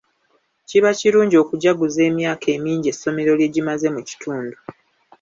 [0.67, 4.55] Kiba kirungi okujaguza emyaka emingi essomero lye gimaze mu kitundu.